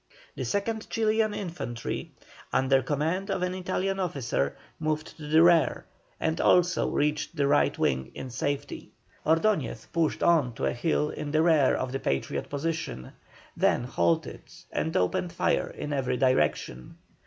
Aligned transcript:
The 0.35 0.41
2nd 0.41 0.89
Chilian 0.89 1.31
infantry, 1.35 2.09
under 2.51 2.81
command 2.81 3.29
of 3.29 3.43
an 3.43 3.53
Italian 3.53 3.99
officer, 3.99 4.57
moved 4.79 5.15
to 5.17 5.27
the 5.27 5.43
rear, 5.43 5.85
and 6.19 6.41
also 6.41 6.89
reached 6.89 7.35
the 7.35 7.45
right 7.45 7.77
wing 7.77 8.11
in 8.15 8.31
safety. 8.31 8.93
Ordoñez 9.27 9.85
pushed 9.93 10.23
on 10.23 10.55
to 10.55 10.65
a 10.65 10.73
hill 10.73 11.11
in 11.11 11.29
the 11.29 11.43
rear, 11.43 11.75
of 11.75 11.91
the 11.91 11.99
Patriot 11.99 12.49
position, 12.49 13.11
then 13.55 13.83
halted 13.83 14.51
and 14.71 14.97
opened 14.97 15.33
fire 15.33 15.69
in 15.69 15.93
every 15.93 16.17
direction. 16.17 16.97